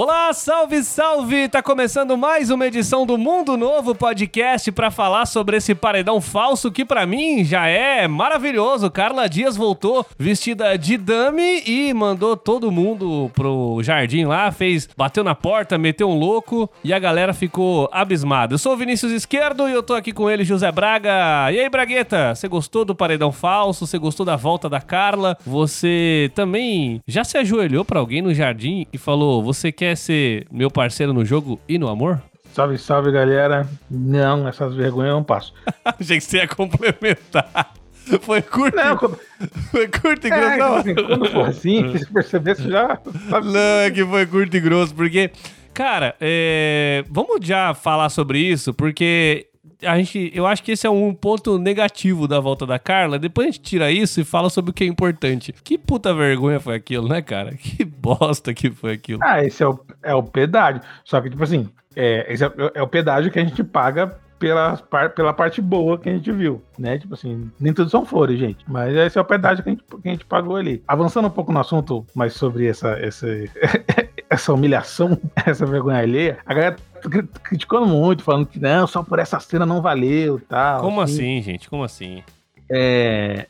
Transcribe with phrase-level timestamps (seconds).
[0.00, 1.48] Olá, salve, salve!
[1.48, 6.70] Tá começando mais uma edição do Mundo Novo Podcast para falar sobre esse paredão falso
[6.70, 8.92] que para mim já é maravilhoso.
[8.92, 15.24] Carla Dias voltou vestida de dame e mandou todo mundo pro jardim lá, fez, bateu
[15.24, 18.54] na porta, meteu um louco e a galera ficou abismada.
[18.54, 21.50] Eu sou o Vinícius Esquerdo e eu tô aqui com ele, José Braga.
[21.50, 23.84] E aí, Bragueta, você gostou do paredão falso?
[23.84, 25.36] Você gostou da volta da Carla?
[25.44, 30.46] Você também já se ajoelhou para alguém no jardim e falou: "Você quer quer ser
[30.50, 32.22] meu parceiro no jogo e no amor?
[32.52, 33.66] Salve, salve, galera.
[33.90, 35.54] Não, essas vergonhas eu não passo.
[35.84, 37.72] Achei que você ia complementar.
[38.22, 38.74] Foi curto.
[38.74, 38.96] Não,
[39.70, 40.62] foi curto e grosso.
[40.62, 42.98] É, assim, quando for assim, se perceber, você já.
[43.44, 45.30] Não, é que foi curto e grosso, porque.
[45.74, 47.04] Cara, é...
[47.10, 49.48] vamos já falar sobre isso, porque
[49.82, 53.18] a gente, eu acho que esse é um ponto negativo da volta da Carla.
[53.18, 55.54] Depois a gente tira isso e fala sobre o que é importante.
[55.64, 57.56] Que puta vergonha foi aquilo, né, cara?
[57.78, 59.20] Que bosta que foi aquilo.
[59.22, 60.80] Ah, esse é o, é o pedágio.
[61.04, 64.76] Só que, tipo assim, é, esse é, é o pedágio que a gente paga pela,
[65.14, 66.98] pela parte boa que a gente viu, né?
[66.98, 68.64] Tipo assim, nem tudo são flores, gente.
[68.68, 70.82] Mas esse é o pedágio que a gente, que a gente pagou ali.
[70.86, 73.26] Avançando um pouco no assunto, mais sobre essa, essa,
[74.30, 76.76] essa humilhação, essa vergonha alheia, a galera
[77.42, 80.80] criticando muito, falando que não, só por essa cena não valeu tal.
[80.80, 81.68] Como assim, assim gente?
[81.68, 82.22] Como assim?
[82.70, 83.46] É.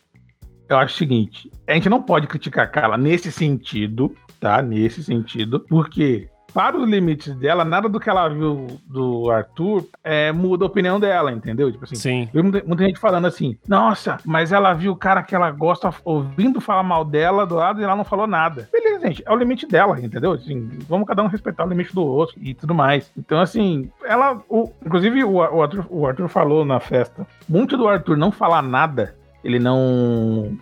[0.68, 4.60] Eu acho o seguinte: a gente não pode criticar a Carla nesse sentido, tá?
[4.62, 10.32] Nesse sentido, porque para os limites dela, nada do que ela viu do Arthur é,
[10.32, 11.70] muda a opinião dela, entendeu?
[11.70, 12.28] Tipo assim, Sim.
[12.32, 16.60] Muita, muita, gente falando assim, nossa, mas ela viu o cara que ela gosta ouvindo
[16.60, 18.68] falar mal dela do lado e ela não falou nada.
[19.00, 20.32] Gente, é o limite dela, entendeu?
[20.32, 23.10] Assim, vamos cada um respeitar o limite do outro e tudo mais.
[23.16, 24.42] Então, assim, ela.
[24.48, 28.62] O, inclusive, o, o, Arthur, o Arthur falou na festa, muito do Arthur não falar
[28.62, 30.56] nada, ele não.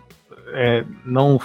[0.53, 1.39] É, não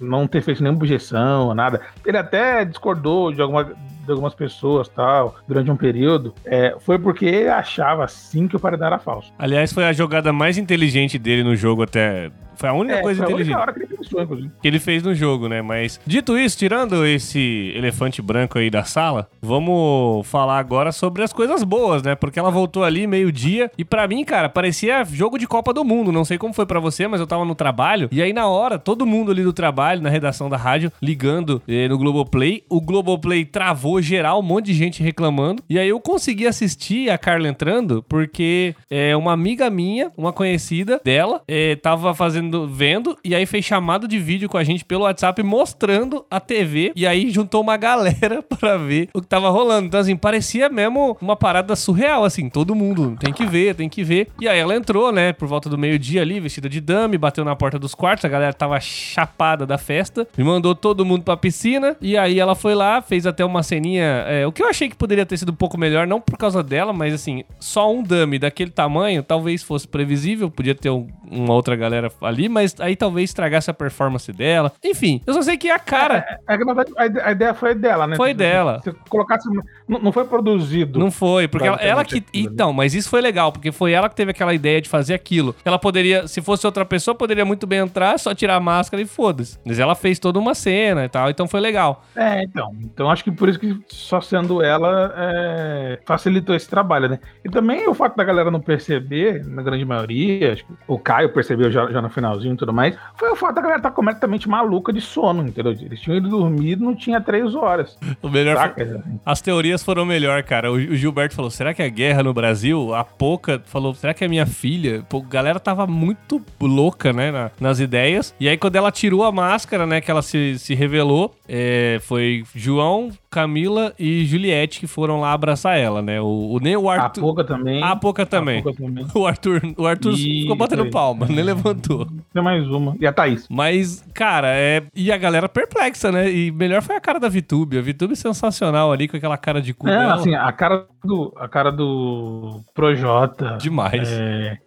[0.00, 1.80] não ter feito nenhuma objeção, nada.
[2.04, 7.24] Ele até discordou de, alguma, de algumas pessoas tal, durante um período, é, foi porque
[7.24, 9.32] ele achava sim que o paredão era falso.
[9.38, 13.24] Aliás, foi a jogada mais inteligente dele no jogo até foi a única é, coisa
[13.24, 13.56] inteligente.
[13.56, 15.62] que ele, pensou, que ele fez no jogo, né?
[15.62, 21.32] Mas, dito isso, tirando esse elefante branco aí da sala, vamos falar agora sobre as
[21.32, 22.14] coisas boas, né?
[22.14, 26.12] Porque ela voltou ali meio-dia e para mim, cara, parecia jogo de Copa do Mundo.
[26.12, 28.78] Não sei como foi para você, mas eu tava no trabalho e aí na hora,
[28.78, 32.64] todo mundo ali do trabalho, na redação da rádio, ligando eh, no Globoplay.
[32.68, 35.62] O Globoplay travou geral, um monte de gente reclamando.
[35.68, 41.00] E aí eu consegui assistir a Carla entrando porque é, uma amiga minha, uma conhecida
[41.04, 45.04] dela, eh, tava fazendo vendo, e aí fez chamada de vídeo com a gente pelo
[45.04, 49.86] WhatsApp mostrando a TV, e aí juntou uma galera pra ver o que tava rolando.
[49.86, 54.02] Então, assim, parecia mesmo uma parada surreal, assim, todo mundo tem que ver, tem que
[54.02, 54.28] ver.
[54.40, 57.56] E aí ela entrou, né, por volta do meio-dia ali, vestida de dame, bateu na
[57.56, 61.96] porta dos quartos, a galera tava chapada da festa, me mandou todo mundo pra piscina,
[62.00, 64.96] e aí ela foi lá, fez até uma ceninha, é, o que eu achei que
[64.96, 68.38] poderia ter sido um pouco melhor, não por causa dela, mas assim, só um dame
[68.38, 73.30] daquele tamanho, talvez fosse previsível, podia ter um, uma outra galera ali mas aí talvez
[73.30, 74.72] estragasse a performance dela.
[74.82, 76.38] Enfim, eu só sei que a cara.
[76.48, 78.16] É, é, é a ideia foi dela, né?
[78.16, 78.80] Foi dela.
[78.82, 79.48] Se colocasse.
[79.88, 80.98] Não, não foi produzido.
[80.98, 82.24] Não foi, porque ela, ela que.
[82.32, 85.54] Então, mas isso foi legal, porque foi ela que teve aquela ideia de fazer aquilo.
[85.64, 89.06] Ela poderia, se fosse outra pessoa, poderia muito bem entrar, só tirar a máscara e
[89.06, 89.58] foda-se.
[89.64, 92.04] Mas ela fez toda uma cena e tal, então foi legal.
[92.14, 92.74] É, então.
[92.82, 97.18] Então acho que por isso que só sendo ela é, facilitou esse trabalho, né?
[97.44, 101.23] E também o fato da galera não perceber, na grande maioria, acho que o Caio
[101.28, 103.90] percebeu já, já no final finalzinho e tudo mais, foi o fato da galera estar
[103.90, 105.72] tá completamente maluca de sono, entendeu?
[105.72, 107.96] Eles tinham ido dormir não tinha três horas.
[108.22, 109.00] O melhor foi...
[109.24, 110.72] As teorias foram melhor, cara.
[110.72, 112.94] O, Gilberto falou: será que é guerra no Brasil?
[112.94, 115.04] A Poca falou: será que é minha filha?
[115.08, 118.34] Pô, a galera tava muito louca, né, na, nas ideias.
[118.40, 122.44] E aí, quando ela tirou a máscara, né, que ela se, se revelou, é, foi
[122.54, 126.20] João, Camila e Juliette que foram lá abraçar ela, né?
[126.20, 127.20] O, o, nem o Arthur.
[127.20, 127.82] A Poca também.
[127.82, 128.62] A Poca também.
[128.62, 129.04] Também.
[129.14, 130.42] O Arthur, o Arthur e...
[130.42, 132.06] ficou batendo palma, nem levantou.
[132.32, 132.96] Tem mais uma.
[133.00, 133.48] E a Thaís.
[133.48, 134.84] Mas, cara, é.
[134.94, 136.30] E a galera perplexa, né?
[136.30, 137.78] E melhor foi a cara da Vitube.
[137.78, 139.88] A Vitube é sensacional ali, com aquela cara de cu.
[139.88, 140.14] É, dela.
[140.14, 141.32] assim, a cara do.
[141.36, 143.56] A cara do Projota.
[143.60, 144.12] Demais.
[144.12, 144.58] É.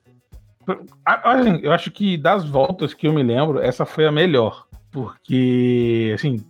[1.05, 4.65] Assim, eu acho que das voltas que eu me lembro, essa foi a melhor.
[4.91, 6.43] Porque, assim,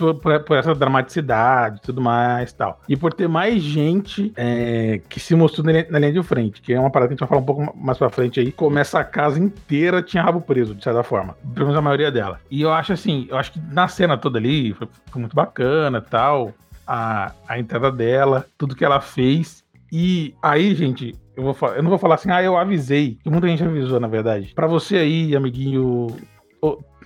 [0.00, 2.80] por, por, por, essa dramaticidade tudo mais tal.
[2.88, 6.62] E por ter mais gente é, que se mostrou na linha, na linha, de frente,
[6.62, 8.50] que é uma parada que a gente vai falar um pouco mais pra frente aí.
[8.50, 11.36] Começa a casa inteira tinha rabo preso, de certa forma.
[11.54, 12.40] Pelo menos a maioria dela.
[12.50, 16.00] E eu acho assim, eu acho que na cena toda ali foi, foi muito bacana
[16.00, 16.54] tal.
[16.86, 19.62] A, a entrada dela, tudo que ela fez.
[19.92, 23.18] E aí, gente, eu, vou falar, eu não vou falar assim, ah, eu avisei.
[23.22, 24.52] Que muita gente avisou, na verdade.
[24.54, 26.08] Para você aí, amiguinho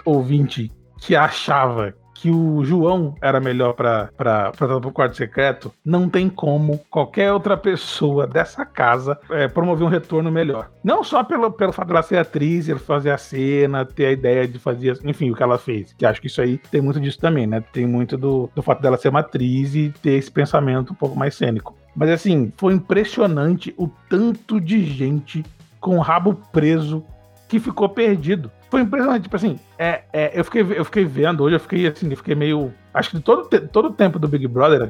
[0.04, 0.70] ouvinte,
[1.00, 7.32] que achava que o João era melhor pra pro quarto secreto, não tem como qualquer
[7.32, 10.70] outra pessoa dessa casa é, promover um retorno melhor.
[10.82, 14.58] Não só pelo, pelo fato dela ser atriz, fazer a cena, ter a ideia de
[14.58, 15.92] fazer, enfim, o que ela fez.
[15.92, 17.62] Que acho que isso aí tem muito disso também, né?
[17.72, 21.18] Tem muito do, do fato dela ser uma atriz e ter esse pensamento um pouco
[21.18, 21.76] mais cênico.
[21.94, 25.44] Mas assim, foi impressionante o tanto de gente
[25.80, 27.04] com o rabo preso
[27.48, 28.50] que ficou perdido.
[28.70, 32.10] Foi impressionante, tipo assim, é, é, eu, fiquei, eu fiquei vendo hoje, eu fiquei assim,
[32.10, 32.72] eu fiquei meio.
[32.92, 34.88] Acho que todo, todo o tempo do Big Brother,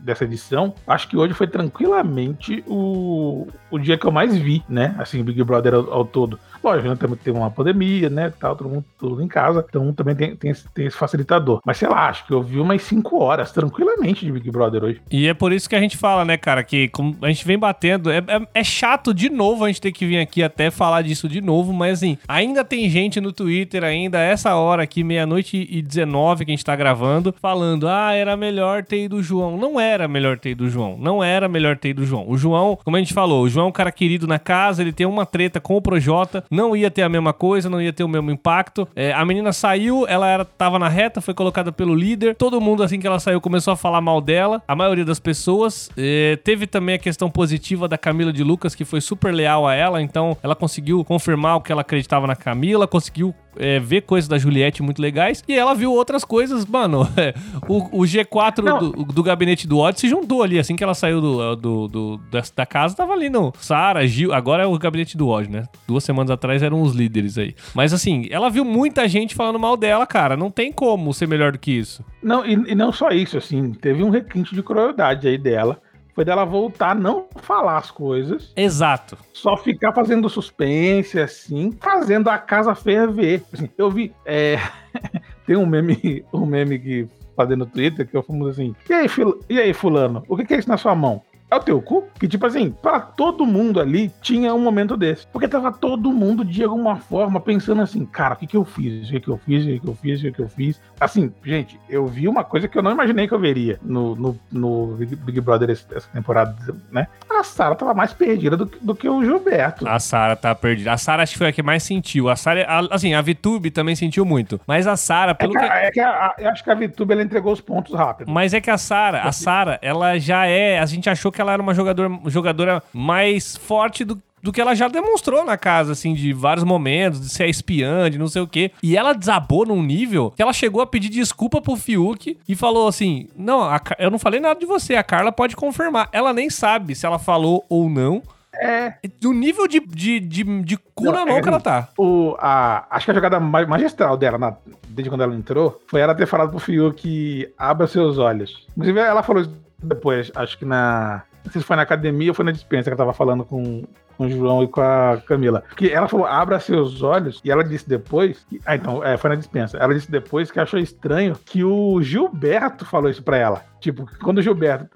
[0.00, 4.94] dessa edição, acho que hoje foi tranquilamente o, o dia que eu mais vi, né?
[4.98, 6.38] Assim, Big Brother ao, ao todo.
[6.62, 10.34] Lógico, né, teve uma pandemia, né, tal, todo mundo tudo em casa, então também tem,
[10.34, 11.60] tem, esse, tem esse facilitador.
[11.64, 15.02] Mas sei lá, acho que eu vi umas 5 horas tranquilamente de Big Brother hoje.
[15.10, 16.90] E é por isso que a gente fala, né, cara, que
[17.20, 20.18] a gente vem batendo, é, é, é chato de novo a gente ter que vir
[20.18, 24.54] aqui até falar disso de novo, mas assim, ainda tem gente no Twitter, ainda essa
[24.54, 29.04] hora aqui, meia-noite e 19 que a gente tá gravando, falando, ah, era melhor ter
[29.04, 29.56] ido o João.
[29.56, 32.24] Não era melhor ter ido o João, não era melhor ter ido o João.
[32.28, 34.92] O João, como a gente falou, o João é um cara querido na casa, ele
[34.92, 38.04] tem uma treta com o Projota, não ia ter a mesma coisa, não ia ter
[38.04, 38.86] o mesmo impacto.
[38.94, 42.34] É, a menina saiu, ela era, tava na reta, foi colocada pelo líder.
[42.36, 44.62] Todo mundo, assim que ela saiu, começou a falar mal dela.
[44.66, 45.90] A maioria das pessoas.
[45.96, 49.74] É, teve também a questão positiva da Camila de Lucas, que foi super leal a
[49.74, 50.02] ela.
[50.02, 54.38] Então, ela conseguiu confirmar o que ela acreditava na Camila, conseguiu é, ver coisas da
[54.38, 55.42] Juliette muito legais.
[55.46, 57.08] E ela viu outras coisas, mano.
[57.16, 57.34] É,
[57.68, 60.58] o, o, G4 do, do, gabinete do ódio se juntou ali.
[60.58, 64.32] Assim que ela saiu do, do, do da, da, casa, tava ali no Sara, Gil.
[64.32, 65.64] Agora é o gabinete do ódio, né?
[65.86, 67.54] Duas semanas atrás eram os líderes aí.
[67.74, 70.36] Mas assim, ela viu muita gente falando mal dela, cara.
[70.36, 72.04] Não tem como ser melhor do que isso.
[72.22, 73.72] Não, e, e não só isso, assim.
[73.72, 75.80] Teve um requinte de crueldade aí dela
[76.14, 78.52] foi dela voltar, não falar as coisas.
[78.56, 79.18] Exato.
[79.32, 83.42] Só ficar fazendo suspense, assim, fazendo a casa ferver.
[83.52, 84.14] Assim, eu vi.
[84.24, 84.58] É...
[85.46, 88.74] Tem um meme, um meme que fazendo no Twitter que eu fomos assim.
[88.88, 89.06] E aí,
[89.50, 91.22] e aí, fulano, o que é isso na sua mão?
[91.50, 92.04] É o teu cu?
[92.18, 95.26] Que, tipo assim, para todo mundo ali tinha um momento desse.
[95.28, 99.08] Porque tava todo mundo, de alguma forma, pensando assim, cara, o que que eu fiz?
[99.08, 99.64] O que que eu fiz?
[99.64, 100.20] O que que eu fiz?
[100.20, 100.80] O que que eu fiz?
[100.98, 104.38] Assim, gente, eu vi uma coisa que eu não imaginei que eu veria no, no,
[104.50, 106.56] no Big Brother essa temporada,
[106.90, 107.06] né?
[107.30, 109.86] A Sara tava mais perdida do, do que o Gilberto.
[109.88, 110.92] A Sara tá perdida.
[110.92, 112.28] A Sara acho que foi a que mais sentiu.
[112.28, 114.60] A Sara, assim, a VTube também sentiu muito.
[114.66, 115.64] Mas a Sara, pelo é que...
[115.86, 118.30] É que a, a, eu acho que a VTube, ela entregou os pontos rápido.
[118.30, 120.78] Mas é que a Sara, a Sara, ela já é...
[120.78, 124.74] A gente achou que ela era uma jogador, jogadora mais forte do, do que ela
[124.74, 128.46] já demonstrou na casa, assim, de vários momentos, de ser espiã, de não sei o
[128.46, 128.70] quê.
[128.82, 132.86] E ela desabou num nível que ela chegou a pedir desculpa pro Fiuk e falou
[132.86, 136.10] assim: Não, a, eu não falei nada de você, a Carla pode confirmar.
[136.12, 138.22] Ela nem sabe se ela falou ou não.
[138.60, 138.94] É.
[139.20, 141.88] Do nível de, de, de, de cu na mão é, que ela tá.
[141.98, 144.54] O, a, acho que a jogada magistral dela, na,
[144.88, 148.66] desde quando ela entrou, foi ela ter falado pro Fiuk: abra seus olhos.
[148.76, 149.44] Inclusive, ela falou
[149.86, 152.94] depois, acho que na não sei se foi na academia ou foi na dispensa que
[152.94, 153.84] eu tava falando com,
[154.16, 155.62] com o João e com a Camila.
[155.68, 158.44] Porque ela falou, abra seus olhos, e ela disse depois.
[158.48, 159.76] Que, ah, então, é, foi na dispensa.
[159.76, 163.62] Ela disse depois que achou estranho que o Gilberto falou isso pra ela.
[163.78, 164.88] Tipo, quando o Gilberto.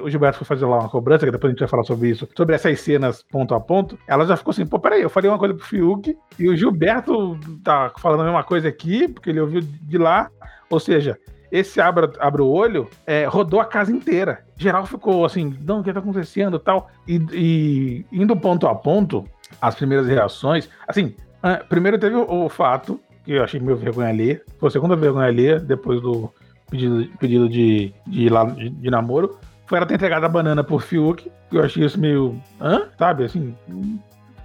[0.00, 2.26] O Gilberto foi fazer lá uma cobrança, que depois a gente vai falar sobre isso,
[2.34, 3.98] sobre essas cenas ponto a ponto.
[4.08, 7.38] Ela já ficou assim, pô, peraí, eu falei uma coisa pro Fiuk e o Gilberto
[7.62, 10.30] tá falando a mesma coisa aqui, porque ele ouviu de lá.
[10.70, 11.18] Ou seja,
[11.50, 14.44] esse abre, abre o olho é, rodou a casa inteira.
[14.56, 16.90] Geral ficou assim, não, o que tá acontecendo tal.
[17.06, 19.24] E, e indo ponto a ponto,
[19.60, 24.12] as primeiras reações, assim, uh, primeiro teve o, o, fato, que eu achei meio vergonha
[24.12, 26.32] ler, foi a segunda vergonha ler, depois do
[26.70, 31.30] pedido, pedido de, de, de, de namoro, foi ela ter entregado a banana por Fiuk,
[31.50, 32.40] que eu achei isso meio.
[32.60, 32.88] hã?
[32.98, 33.54] Sabe, assim,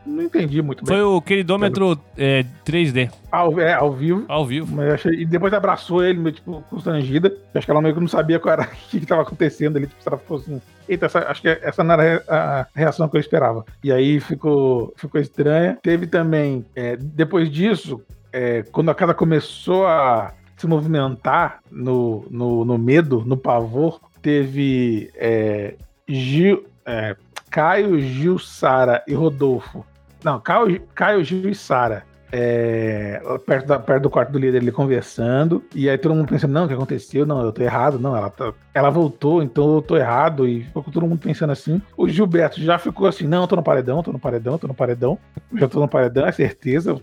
[0.06, 0.96] não entendi muito bem.
[0.96, 3.12] Foi o queridômetro é, 3D.
[3.32, 4.26] Ao, é, ao vivo.
[4.28, 4.76] Ao vivo.
[4.76, 7.36] Mas achei, e depois abraçou ele, meio tipo, constrangida.
[7.54, 9.88] Acho que ela meio que não sabia qual era, o que estava acontecendo ali.
[9.88, 10.62] Tipo, ela ficou assim.
[10.88, 13.66] Eita, essa, acho que essa não era a reação que eu esperava.
[13.84, 15.78] E aí ficou, ficou estranha.
[15.82, 22.66] Teve também, é, depois disso, é, quando a casa começou a se movimentar no, no,
[22.66, 25.76] no medo, no pavor, teve é,
[26.08, 27.16] Gil, é,
[27.50, 29.86] Caio, Gil, Sara e Rodolfo
[30.24, 32.04] não, Caio, Caio Gil e Sara.
[32.36, 36.52] É, perto, da, perto do quarto do líder, ele conversando, e aí todo mundo pensando,
[36.52, 37.28] não, o que aconteceu?
[37.28, 40.82] Não, eu tô errado, não, ela, tá, ela voltou, então eu tô errado, e ficou
[40.82, 41.80] todo mundo pensando assim.
[41.96, 45.20] O Gilberto já ficou assim, não, tô no paredão, tô no paredão, tô no paredão,
[45.54, 47.00] já tô no paredão, é certeza,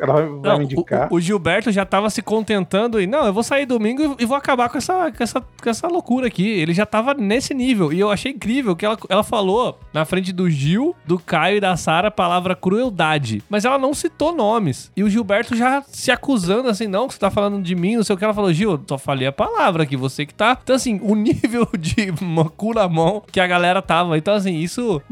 [0.00, 1.08] ela vai, vai não, me indicar.
[1.10, 4.26] O, o, Gilberto já tava se contentando e, não, eu vou sair domingo e, e,
[4.26, 6.48] vou acabar com essa, com, essa, com essa loucura aqui.
[6.48, 7.92] Ele já tava nesse nível.
[7.92, 11.60] E eu achei incrível que ela, ela falou na frente do Gil, do Caio e
[11.60, 13.42] da Sara a palavra crueldade.
[13.48, 14.90] Mas ela não citou nomes.
[14.96, 18.04] E o Gilberto já se acusando assim, não, que você tá falando de mim, não
[18.04, 18.24] sei o que.
[18.24, 20.58] Ela falou, Gil, só falei a palavra aqui, você que tá.
[20.62, 22.12] Então, assim, o nível de
[22.56, 24.16] cu na mão que a galera tava.
[24.16, 25.02] Então, assim, isso.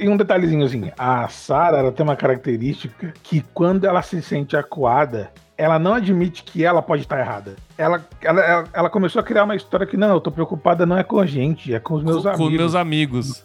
[0.00, 4.56] E um detalhezinho assim: a Sara, ela tem uma característica que quando ela se sente
[4.56, 7.56] acuada, ela não admite que ela pode estar errada.
[7.78, 10.98] Ela, ela, ela, ela, começou a criar uma história que, não, eu tô preocupada não
[10.98, 12.48] é com a gente, é com os meus com, amigos.
[12.48, 13.44] Com meus amigos.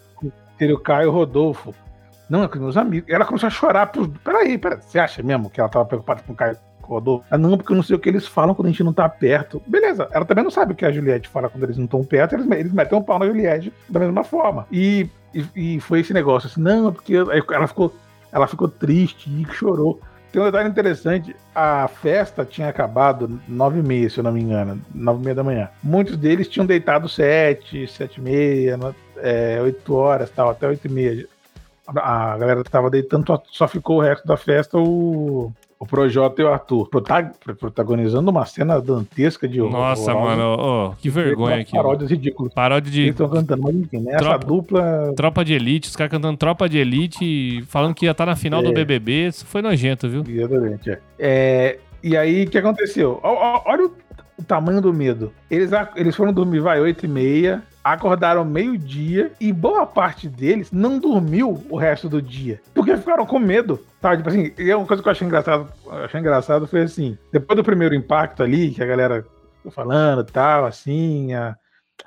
[0.58, 1.74] Seria o Caio Rodolfo.
[2.28, 3.08] Não, é com os meus amigos.
[3.10, 3.86] Ela começou a chorar.
[3.86, 4.08] Por...
[4.08, 7.24] Peraí, peraí, você acha mesmo que ela tava preocupada com o Caio Rodolfo?
[7.30, 9.08] Ah, não, porque eu não sei o que eles falam quando a gente não tá
[9.08, 9.62] perto.
[9.66, 12.34] Beleza, ela também não sabe o que a Juliette fala quando eles não estão perto,
[12.34, 14.66] eles, eles metem um pau na Juliette da mesma forma.
[14.70, 17.94] E, e, e foi esse negócio assim, não, é porque ela ficou,
[18.30, 20.00] ela ficou triste e chorou.
[20.32, 24.40] Tem um detalhe interessante: a festa tinha acabado nove e meia, se eu não me
[24.40, 25.68] engano, nove e meia da manhã.
[25.82, 28.78] Muitos deles tinham deitado sete, sete e meia,
[29.18, 31.26] é, oito horas, tal, até oito e meia.
[31.86, 36.48] A galera tava deitando, só ficou o resto da festa o, o Projota e o
[36.48, 36.88] Arthur
[37.58, 39.72] protagonizando uma cena dantesca de horror.
[39.72, 41.72] Nossa, mano, oh, que vergonha aqui.
[41.72, 42.54] Paródias ridículas.
[42.54, 43.00] Paródia de.
[43.00, 44.16] Eles estão cantando, mas enfim, né?
[44.16, 45.12] Tropa, Essa dupla.
[45.16, 48.36] Tropa de Elite, os caras cantando Tropa de Elite, falando que ia estar tá na
[48.36, 48.62] final é.
[48.62, 49.26] do BBB.
[49.26, 50.22] Isso foi nojento, viu?
[50.24, 51.00] Exatamente, é.
[51.18, 53.18] é e aí, o que aconteceu?
[53.20, 53.92] Olha o,
[54.38, 55.32] o tamanho do medo.
[55.50, 60.98] Eles, eles foram dormir, vai, 8 e meia acordaram meio-dia e boa parte deles não
[60.98, 62.60] dormiu o resto do dia.
[62.74, 63.80] Porque ficaram com medo.
[64.00, 64.18] Sabe?
[64.18, 65.68] Tipo assim, e uma coisa que eu achei engraçado,
[66.04, 69.24] achei engraçado foi assim: depois do primeiro impacto ali, que a galera
[69.70, 71.56] falando tal, assim, a,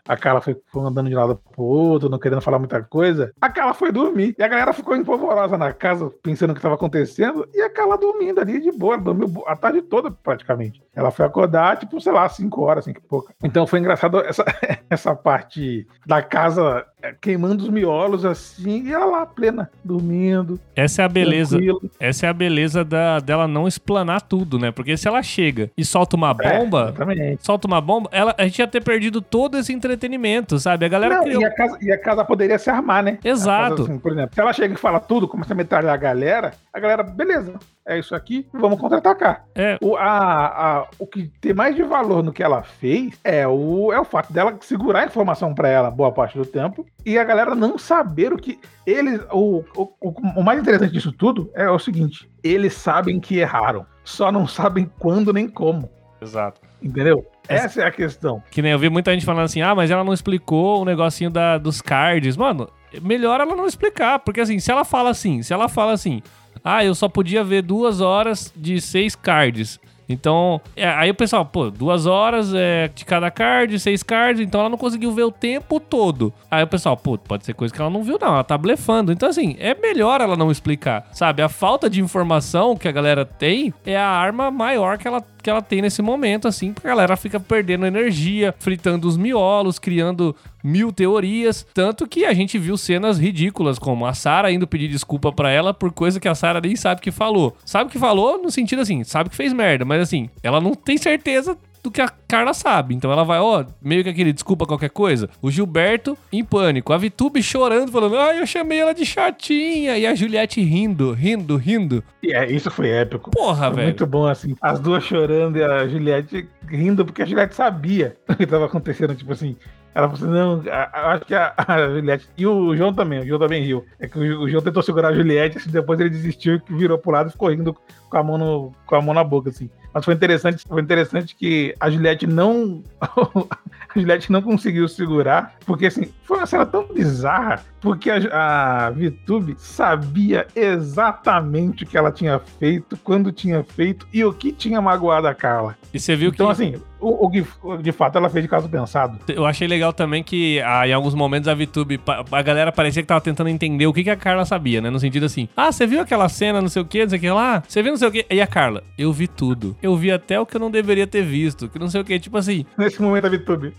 [0.08, 3.34] a Carla foi, foi andando de lado pro outro, não querendo falar muita coisa.
[3.42, 4.36] A Carla foi dormir.
[4.38, 7.48] E a galera ficou empolvorosa na casa, pensando o que estava acontecendo.
[7.54, 10.84] E a Carla dormindo ali de boa, dormiu a tarde toda praticamente.
[10.94, 13.34] Ela foi acordar, tipo, sei lá, 5 horas, assim que pouco.
[13.44, 14.46] Então foi engraçado essa,
[14.89, 20.59] essa parte da casa queimando os miolos assim, e ela lá, plena, dormindo.
[20.75, 21.57] Essa é a beleza.
[21.57, 21.91] Tranquilo.
[22.00, 24.71] Essa é a beleza da, dela não explanar tudo, né?
[24.71, 28.43] Porque se ela chega e solta uma é, bomba, é, solta uma bomba, ela, a
[28.43, 30.85] gente ia ter perdido todo esse entretenimento, sabe?
[30.85, 31.41] A galera não, criou...
[31.41, 33.19] e, a casa, e a casa poderia se armar, né?
[33.24, 33.75] Exato.
[33.77, 36.53] Casa, assim, por exemplo, se ela chega e fala tudo, começa a metralhar a galera,
[36.74, 37.53] a galera, beleza,
[37.88, 39.46] é isso aqui, vamos contra-atacar.
[39.54, 39.77] É.
[39.80, 43.94] O, a, a, o que tem mais de valor no que ela fez é o,
[43.94, 47.24] é o fato dela segurar a informação para ela boa parte do tempo e a
[47.24, 48.60] galera não saber o que.
[48.88, 49.22] Eles.
[49.32, 54.32] O, o, o, mais interessante disso tudo é o seguinte: eles sabem que erraram, só
[54.32, 55.89] não sabem quando nem como.
[56.20, 56.62] Exato.
[56.82, 57.25] Entendeu?
[57.48, 58.42] Essa é a questão.
[58.50, 61.30] Que nem eu vi muita gente falando assim: ah, mas ela não explicou o negocinho
[61.30, 62.36] da, dos cards.
[62.36, 62.68] Mano,
[63.01, 66.22] melhor ela não explicar, porque assim, se ela fala assim, se ela fala assim
[66.65, 69.79] ah, eu só podia ver duas horas de seis cards.
[70.07, 74.62] Então, é, aí o pessoal, pô, duas horas é, de cada card, seis cards, então
[74.62, 76.34] ela não conseguiu ver o tempo todo.
[76.50, 79.12] Aí o pessoal, pô, pode ser coisa que ela não viu, não, ela tá blefando.
[79.12, 81.41] Então, assim, é melhor ela não explicar, sabe?
[81.41, 85.49] A falta de informação que a galera tem é a arma maior que ela que
[85.51, 90.35] ela tem nesse momento, assim, porque a galera fica perdendo energia, fritando os miolos, criando
[90.63, 91.67] mil teorias.
[91.71, 95.71] Tanto que a gente viu cenas ridículas, como a Sarah indo pedir desculpa para ela
[95.71, 97.55] por coisa que a Sarah nem sabe que falou.
[97.63, 100.97] Sabe que falou no sentido assim, sabe que fez merda, mas assim, ela não tem
[100.97, 101.55] certeza
[101.86, 102.96] do que a Carla sabe.
[102.96, 105.30] Então ela vai, ó, meio que aquele desculpa qualquer coisa.
[105.42, 109.98] O Gilberto em pânico, a Vitube chorando, falando, ah, eu chamei ela de chatinha.
[109.98, 112.04] E a Juliette rindo, rindo, rindo.
[112.22, 113.32] E é, isso foi épico.
[113.32, 113.88] Porra, foi velho.
[113.88, 114.56] Muito bom, assim.
[114.62, 119.15] As duas chorando e a Juliette rindo, porque a Juliette sabia o que estava acontecendo.
[119.15, 119.56] Tipo assim,
[119.94, 122.27] ela falou assim: não, eu acho que a, a, Juliette.
[122.36, 123.86] E o João também, o João também riu.
[124.00, 127.12] É que o, o João tentou segurar a Juliette, assim, depois ele desistiu, virou pro
[127.12, 127.75] lado e ficou rindo
[128.10, 129.70] com a mão, no, com a mão na boca, assim.
[129.95, 132.83] Mas foi interessante, foi interessante que a Juliette não.
[132.99, 138.89] a Juliette não conseguiu segurar, porque assim, foi uma cena tão bizarra, porque a, a
[138.89, 144.81] VTube sabia exatamente o que ela tinha feito, quando tinha feito e o que tinha
[144.81, 145.77] magoado a Carla.
[145.93, 146.61] E você viu então, que.
[146.61, 147.27] Então, assim, o,
[147.63, 149.19] o, de fato ela fez de caso pensado.
[149.27, 153.07] Eu achei legal também que ah, em alguns momentos a VTube, a galera parecia que
[153.07, 154.89] tava tentando entender o que, que a Carla sabia, né?
[154.89, 157.21] No sentido assim, ah, você viu aquela cena, não sei o que, não sei o
[157.21, 157.63] que lá?
[157.67, 158.25] Você viu não sei o que?
[158.29, 159.77] E a Carla, eu vi tudo.
[159.86, 162.20] Eu vi até o que eu não deveria ter visto, que não sei o que,
[162.20, 162.65] tipo assim.
[162.75, 163.72] Nesse momento a VTube.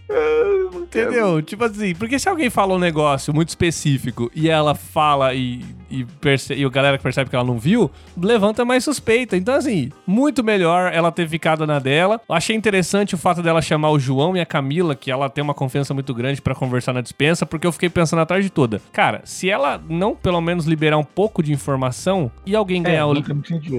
[0.73, 1.43] Ah, Entendeu?
[1.43, 6.05] Tipo assim, porque se alguém fala um negócio muito específico e ela fala e, e,
[6.05, 6.55] perce...
[6.55, 9.37] e a galera que percebe que ela não viu, levanta mais suspeita.
[9.37, 12.21] Então, assim, muito melhor ela ter ficado na dela.
[12.29, 15.55] Achei interessante o fato dela chamar o João e a Camila, que ela tem uma
[15.55, 18.81] confiança muito grande para conversar na dispensa, porque eu fiquei pensando a tarde toda.
[18.93, 23.01] Cara, se ela não pelo menos liberar um pouco de informação e alguém é, ganhar
[23.01, 23.15] é, o.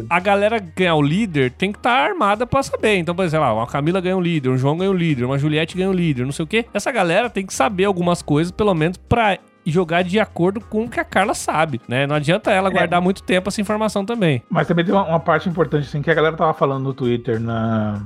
[0.10, 2.98] A galera ganhar o líder tem que estar tá armada para saber.
[2.98, 5.76] Então, por exemplo, uma Camila ganha um líder, um João ganha um líder, uma Juliette
[5.76, 6.66] ganha um líder, não sei o quê.
[6.78, 10.90] Essa galera tem que saber algumas coisas, pelo menos, pra jogar de acordo com o
[10.90, 12.08] que a Carla sabe, né?
[12.08, 12.72] Não adianta ela é.
[12.72, 14.42] guardar muito tempo essa informação também.
[14.50, 17.40] Mas também tem uma, uma, parte importante, assim, que a galera tava falando no Twitter
[17.40, 18.02] na...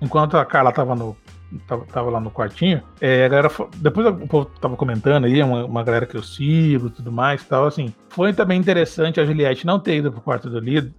[0.00, 1.16] enquanto a Carla tava no
[1.66, 5.64] tava, tava lá no quartinho, é, a galera, depois o povo tava comentando aí, uma,
[5.64, 9.24] uma galera que eu sigo e tudo mais e tal, assim, foi também interessante a
[9.24, 10.92] Juliette não ter ido pro quarto do líder,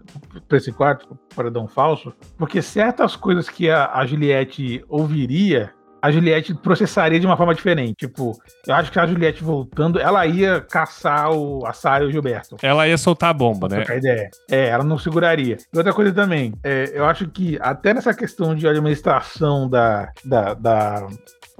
[0.47, 6.11] pra esse quarto, pro paredão falso, porque certas coisas que a, a Juliette ouviria a
[6.11, 7.95] Juliette processaria de uma forma diferente.
[7.95, 12.57] Tipo, eu acho que a Juliette voltando, ela ia caçar o Assai e o Gilberto.
[12.61, 13.83] Ela ia soltar a bomba, né?
[13.87, 14.29] A ideia.
[14.49, 15.57] É, ela não seguraria.
[15.73, 20.53] E outra coisa também, é, eu acho que até nessa questão de administração da, da,
[20.53, 21.07] da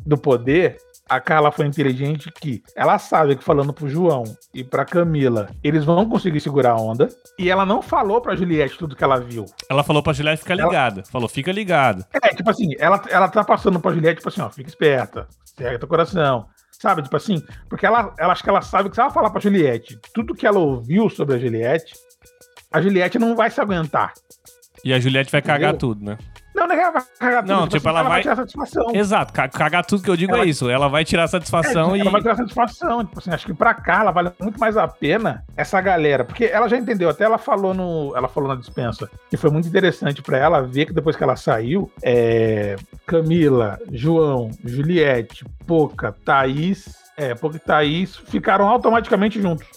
[0.06, 0.78] do poder,
[1.10, 4.24] a Carla foi inteligente que ela sabe que falando pro João
[4.54, 7.10] e pra Camila, eles vão conseguir segurar a onda.
[7.38, 9.46] E ela não falou pra Juliette tudo que ela viu.
[9.70, 11.02] Ela falou pra Juliette ficar ligada.
[11.02, 11.12] Ela...
[11.12, 12.08] Falou, fica ligada.
[12.14, 15.80] É, tipo assim, ela, ela tá passando pra Juliette, tipo assim, ó, fica esperta, cega
[15.80, 16.46] teu coração.
[16.72, 19.42] Sabe, tipo assim, porque ela, ela acho que ela sabe que se ela falar pra
[19.42, 21.94] Juliette tudo que ela ouviu sobre a Juliette,
[22.72, 24.14] a Juliette não vai se aguentar.
[24.84, 25.56] E a Juliette vai Entendeu?
[25.56, 26.18] cagar tudo, né?
[26.58, 26.78] Não, não é
[27.20, 27.54] cagar tudo.
[27.54, 28.16] Não, tipo, tipo ela, ela vai...
[28.16, 28.96] vai tirar satisfação.
[28.96, 30.44] Exato, cagar tudo que eu digo ela...
[30.44, 30.68] é isso.
[30.68, 32.02] Ela vai tirar satisfação é, e.
[32.02, 33.06] Ela vai tirar satisfação.
[33.06, 36.26] Tipo assim, acho que pra Carla vale muito mais a pena essa galera.
[36.26, 38.12] Porque ela já entendeu, até ela falou no.
[38.16, 39.08] Ela falou na dispensa.
[39.30, 42.76] Que foi muito interessante pra ela ver que depois que ela saiu, é...
[43.06, 47.07] Camila, João, Juliette, Poca, Thaís.
[47.18, 49.68] É, Poca e Thaís ficaram automaticamente juntos.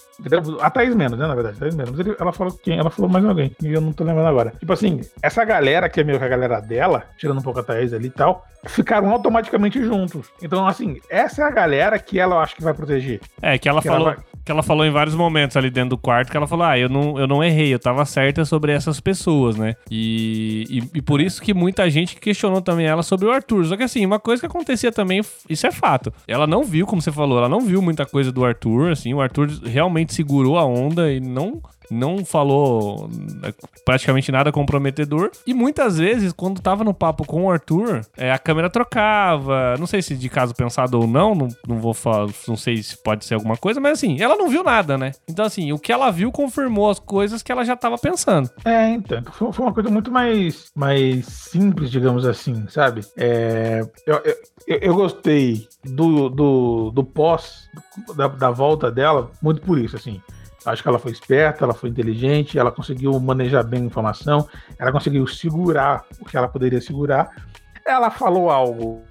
[0.61, 1.25] A Thaís menos, né?
[1.25, 1.99] Na verdade, a Thaís menos.
[1.99, 2.77] Ele, ela falou quem?
[2.77, 3.55] Ela falou mais alguém.
[3.63, 4.53] E eu não tô lembrando agora.
[4.59, 7.63] Tipo assim, essa galera que é meio que a galera dela, tirando um pouco a
[7.63, 10.27] Thaís ali e tal, ficaram automaticamente juntos.
[10.41, 13.19] Então, assim, essa é a galera que ela eu acho que vai proteger.
[13.41, 14.09] É, que ela que falou.
[14.09, 16.65] Ela vai que ela falou em vários momentos ali dentro do quarto, que ela falou,
[16.65, 19.75] ah, eu não, eu não errei, eu tava certa sobre essas pessoas, né?
[19.89, 23.65] E, e, e, por isso que muita gente questionou também ela sobre o Arthur.
[23.65, 26.13] Só que assim, uma coisa que acontecia também, isso é fato.
[26.27, 29.21] Ela não viu, como você falou, ela não viu muita coisa do Arthur, assim, o
[29.21, 31.61] Arthur realmente segurou a onda e não
[31.91, 33.53] não falou né,
[33.85, 35.31] praticamente nada comprometedor.
[35.45, 39.75] E muitas vezes, quando tava no papo com o Arthur, é, a câmera trocava.
[39.77, 42.97] Não sei se de caso pensado ou não, não, não vou falar, não sei se
[42.97, 45.11] pode ser alguma coisa, mas assim, ela não viu nada, né?
[45.27, 48.49] Então, assim, o que ela viu confirmou as coisas que ela já tava pensando.
[48.63, 53.01] É, então, foi, foi uma coisa muito mais, mais simples, digamos assim, sabe?
[53.17, 54.21] É, eu,
[54.67, 57.69] eu, eu gostei do, do, do pós,
[58.15, 60.21] da, da volta dela, muito por isso, assim.
[60.65, 64.47] Acho que ela foi esperta, ela foi inteligente, ela conseguiu manejar bem a informação,
[64.77, 67.31] ela conseguiu segurar o que ela poderia segurar.
[67.85, 69.01] Ela falou algo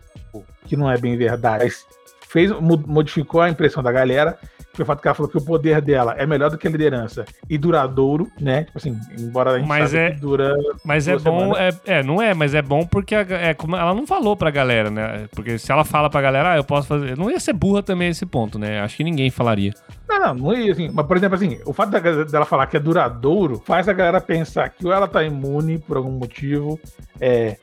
[0.64, 1.86] que não é bem verdade, mas
[2.28, 4.38] fez, modificou a impressão da galera
[4.78, 7.24] o fato que ela falou que o poder dela é melhor do que a liderança
[7.48, 8.64] e duradouro, né?
[8.64, 10.56] Tipo assim, embora a gente mas é, dura.
[10.84, 13.94] Mas é bom, é, é, não é, mas é bom porque a, é, como ela
[13.94, 15.26] não falou pra galera, né?
[15.34, 17.16] Porque se ela fala pra galera, ah, eu posso fazer.
[17.16, 18.80] Não ia ser burra também esse ponto, né?
[18.80, 19.72] Acho que ninguém falaria.
[20.08, 20.90] Não, não, não ia assim.
[20.92, 24.68] Mas, por exemplo, assim, o fato dela falar que é duradouro faz a galera pensar
[24.70, 26.78] que ou ela tá imune por algum motivo,
[27.20, 27.56] é,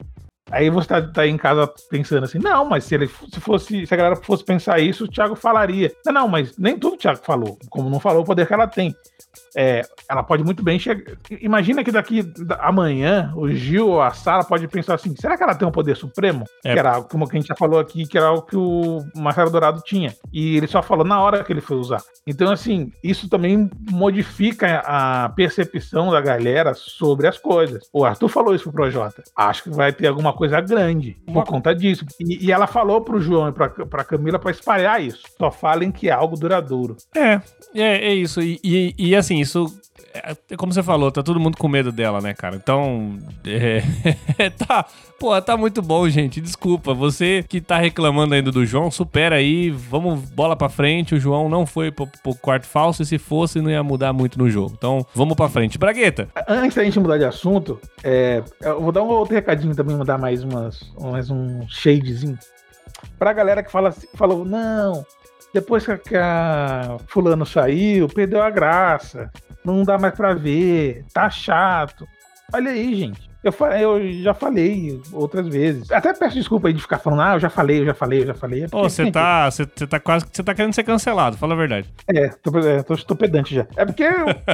[0.52, 3.94] Aí você tá, tá, em casa pensando assim, não, mas se ele se fosse, se
[3.94, 5.92] a galera fosse pensar isso, o Thiago falaria.
[6.06, 7.58] Não, não, mas nem tudo o Thiago falou.
[7.70, 8.96] Como não falou o poder que ela tem.
[9.60, 11.18] É, ela pode muito bem chegar.
[11.42, 12.24] Imagina que daqui
[12.60, 15.98] amanhã o Gil ou a Sara pode pensar assim: será que ela tem um poder
[15.98, 16.46] supremo?
[16.64, 16.74] É.
[16.74, 19.82] Que era como a gente já falou aqui, que era algo que o Marcelo Dourado
[19.84, 20.14] tinha.
[20.32, 22.04] E ele só falou na hora que ele foi usar.
[22.28, 27.90] Então, assim, isso também modifica a percepção da galera sobre as coisas.
[27.92, 29.24] O Arthur falou isso pro Projota.
[29.36, 32.06] Acho que vai ter alguma coisa grande por conta disso.
[32.20, 35.24] E, e ela falou pro João e pra, pra Camila para espalhar isso.
[35.36, 36.96] Só falem que é algo duradouro.
[37.16, 37.42] É,
[37.74, 38.40] é, é isso.
[38.40, 39.80] E, e, e assim, isso.
[40.14, 42.56] É, como você falou, tá todo mundo com medo dela, né, cara?
[42.56, 43.18] Então.
[43.46, 43.82] É,
[44.52, 44.86] tá.
[45.20, 46.42] Pô, tá muito bom, gente.
[46.42, 46.94] Desculpa.
[46.94, 49.70] Você que tá reclamando ainda do João, supera aí.
[49.70, 51.16] Vamos bola pra frente.
[51.16, 53.02] O João não foi pro, pro quarto falso.
[53.02, 54.74] E se fosse, não ia mudar muito no jogo.
[54.78, 55.78] Então, vamos pra frente.
[55.78, 56.28] Bragueta.
[56.48, 60.18] Antes da gente mudar de assunto, é, eu vou dar um outro recadinho também, mandar
[60.18, 62.38] mais umas, mais um shadezinho.
[63.18, 65.06] Pra galera que fala, falou, não,
[65.58, 69.32] depois que a fulano saiu, perdeu a graça.
[69.66, 72.08] Não dá mais pra ver, tá chato.
[72.54, 73.28] Olha aí, gente.
[73.44, 75.92] Eu, eu já falei outras vezes.
[75.92, 78.28] Até peço desculpa aí de ficar falando, ah, eu já falei, eu já falei, eu
[78.28, 78.64] já falei.
[78.66, 81.92] É Pô, você tá, você tá quase, você tá querendo ser cancelado, fala a verdade.
[82.08, 83.66] É, tô, é, tô, tô pedante já.
[83.76, 84.08] É porque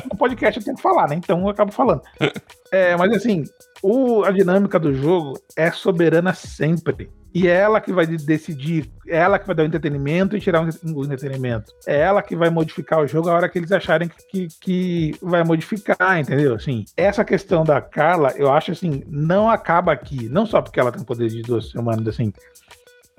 [0.10, 1.16] o podcast eu tenho que falar, né?
[1.16, 2.02] Então eu acabo falando.
[2.72, 3.44] É, mas assim,
[3.84, 7.08] o, a dinâmica do jogo é soberana sempre.
[7.34, 10.64] E é ela que vai decidir, é ela que vai dar o entretenimento e tirar
[10.64, 11.74] o entretenimento.
[11.88, 15.44] É ela que vai modificar o jogo a hora que eles acharem que, que vai
[15.44, 16.54] modificar, entendeu?
[16.54, 20.30] Assim, essa questão da Carla, eu acho assim, não acaba aqui.
[20.30, 22.32] Não só porque ela tem poder de duas semanas, assim,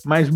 [0.04, 0.28] mas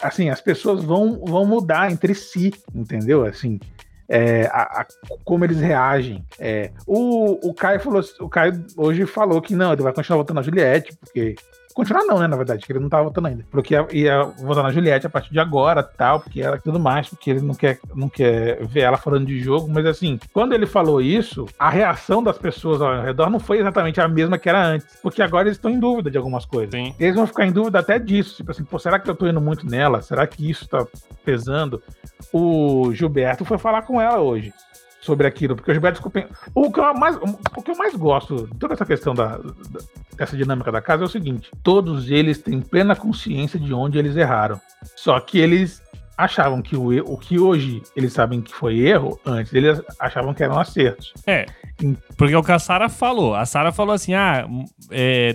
[0.00, 3.26] assim as pessoas vão, vão mudar entre si, entendeu?
[3.26, 3.60] Assim,
[4.08, 4.86] é, a, a,
[5.24, 6.24] como eles reagem.
[6.38, 10.40] É, o, o Caio falou, o Caio hoje falou que não, ele vai continuar votando
[10.40, 11.34] na Juliette, porque
[11.76, 13.44] Continuar não, né, na verdade, que ele não tava votando ainda.
[13.50, 17.06] Porque ia, ia votar na Juliette a partir de agora, tal, porque ela tudo mais,
[17.06, 20.64] porque ele não quer, não quer ver ela falando de jogo, mas assim, quando ele
[20.64, 24.64] falou isso, a reação das pessoas ao redor não foi exatamente a mesma que era
[24.64, 26.70] antes, porque agora eles estão em dúvida de algumas coisas.
[26.70, 26.94] Sim.
[26.98, 29.40] Eles vão ficar em dúvida até disso, tipo assim, pô, será que eu tô indo
[29.42, 30.00] muito nela?
[30.00, 30.86] Será que isso tá
[31.26, 31.82] pesando?
[32.32, 34.50] O Gilberto foi falar com ela hoje
[35.06, 36.12] sobre aquilo, porque o Gilberto ficou
[36.54, 39.80] o que eu mais o que eu mais gosto de toda essa questão da, da,
[40.16, 44.16] dessa dinâmica da casa é o seguinte: todos eles têm plena consciência de onde eles
[44.16, 44.60] erraram.
[44.96, 45.82] Só que eles
[46.16, 50.42] achavam que o, o que hoje eles sabem que foi erro, antes eles achavam que
[50.42, 51.12] eram acertos.
[51.26, 51.46] É.
[52.16, 53.34] Porque é o que a Sara falou.
[53.34, 54.48] A Sara falou assim: ah,
[54.90, 55.34] é,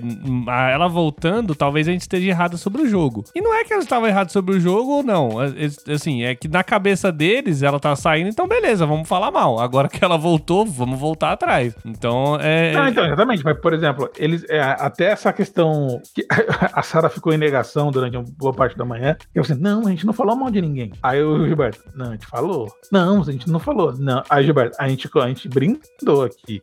[0.73, 3.23] ela voltando, talvez a gente esteja errado sobre o jogo.
[3.35, 5.41] E não é que ela estava errada sobre o jogo ou não.
[5.41, 9.59] É, assim, é que na cabeça deles ela tá saindo, então beleza, vamos falar mal.
[9.59, 11.75] Agora que ela voltou, vamos voltar atrás.
[11.85, 12.73] Então é.
[12.73, 13.43] Não, então, exatamente.
[13.43, 14.43] Mas, por exemplo, eles.
[14.49, 16.25] É, até essa questão que
[16.73, 19.15] a Sara ficou em negação durante uma boa parte da manhã.
[19.35, 20.70] Eu assim, não, a gente não falou mal de ninguém.
[21.01, 22.71] Aí o Gilberto, não, a gente falou.
[22.91, 23.93] Não, a gente não falou.
[23.97, 24.23] Não.
[24.29, 26.61] Aí, Gilberto, a gente, a gente brindou aqui.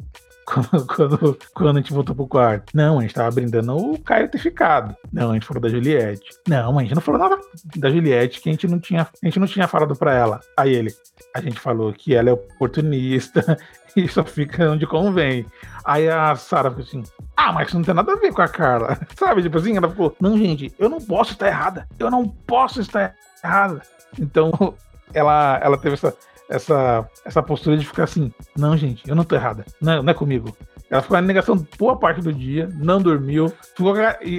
[0.48, 2.74] Quando, quando, quando, a gente voltou pro quarto.
[2.74, 4.96] Não, a gente tava brindando o Caio ter ficado.
[5.12, 6.30] Não, a gente falou da Juliette.
[6.48, 7.38] Não, a gente não falou nada
[7.76, 10.40] da Juliette que a gente não tinha, a gente não tinha falado pra ela.
[10.56, 10.90] Aí ele,
[11.34, 13.58] a gente falou que ela é oportunista
[13.94, 15.44] e só fica onde convém.
[15.84, 17.02] Aí a Sara ficou assim:
[17.36, 18.98] Ah, mas isso não tem nada a ver com a Carla.
[19.16, 19.42] Sabe?
[19.42, 21.86] Tipo assim, ela ficou: Não, gente, eu não posso estar errada.
[21.98, 23.82] Eu não posso estar errada.
[24.18, 24.74] Então,
[25.12, 26.14] ela, ela teve essa,
[26.48, 30.14] essa, essa postura de ficar assim: não, gente, eu não tô errada, não, não é
[30.14, 30.56] comigo.
[30.90, 33.94] Ela ficou na negação boa parte do dia, não dormiu, ficou,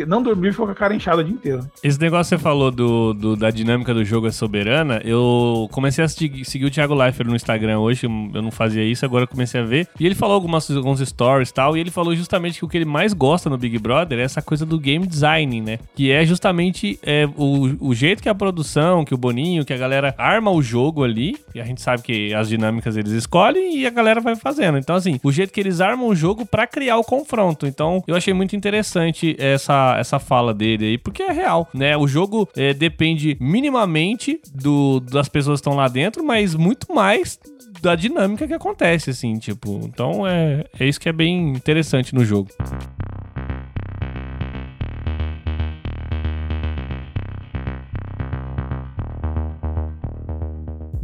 [0.08, 1.70] não dormiu e ficou com a cara inchada o dia inteiro.
[1.84, 6.04] Esse negócio que você falou do, do, da dinâmica do jogo é soberana, eu comecei
[6.04, 9.62] a seguir, o Thiago Leifert no Instagram hoje, eu não fazia isso, agora eu comecei
[9.62, 9.88] a ver.
[10.00, 12.78] E ele falou algumas, alguns stories e tal, e ele falou justamente que o que
[12.78, 15.80] ele mais gosta no Big Brother é essa coisa do game design, né?
[15.96, 19.78] Que é justamente é, o, o jeito que a produção, que o Boninho, que a
[19.78, 23.86] galera arma o jogo ali, e a gente sabe que as dinâmicas eles escolhem e
[23.86, 24.78] a galera vai fazendo.
[24.78, 27.66] Então, assim, o jeito que eles armam o jogo para criar o confronto.
[27.66, 31.96] Então, eu achei muito interessante essa, essa fala dele aí, porque é real, né?
[31.98, 37.40] O jogo é, depende minimamente do, das pessoas que estão lá dentro, mas muito mais
[37.82, 39.82] da dinâmica que acontece, assim, tipo.
[39.84, 42.50] Então, é, é isso que é bem interessante no jogo.